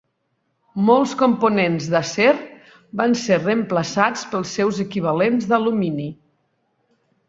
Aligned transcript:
Molts 0.87 1.13
components 1.19 1.91
d'acer 1.97 2.31
van 3.03 3.15
ser 3.27 3.41
reemplaçats 3.45 4.27
pels 4.35 4.59
seus 4.61 4.85
equivalents 4.89 5.51
d'alumini. 5.55 6.13